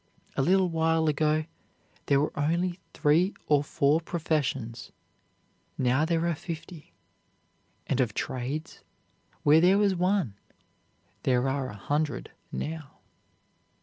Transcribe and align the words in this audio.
A 0.35 0.41
little 0.41 0.67
while 0.71 1.07
ago 1.07 1.45
there 2.07 2.19
were 2.19 2.31
only 2.35 2.79
three 2.91 3.35
or 3.45 3.63
four 3.63 4.01
professions 4.01 4.91
now 5.77 6.05
there 6.05 6.25
are 6.27 6.33
fifty. 6.33 6.95
And 7.85 7.99
of 8.01 8.15
trades, 8.15 8.79
where 9.43 9.61
there 9.61 9.77
was 9.77 9.93
one, 9.93 10.33
there 11.21 11.47
are 11.47 11.69
a 11.69 11.75
hundred 11.75 12.31
now. 12.51 12.97